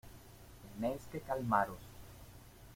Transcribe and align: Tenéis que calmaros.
Tenéis 0.69 1.05
que 1.11 1.21
calmaros. 1.29 1.87